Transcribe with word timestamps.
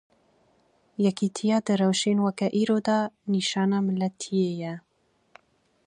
Yekîtîya 1.03 1.57
di 1.65 1.73
rewşên 1.81 2.17
weke 2.25 2.47
îro 2.61 2.77
da 2.85 2.99
nîşana 3.31 3.79
miletîyê 3.87 4.49
ye. 4.61 4.73